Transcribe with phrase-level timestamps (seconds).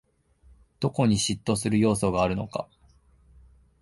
[0.79, 2.67] どこに嫉妬する要素があるのか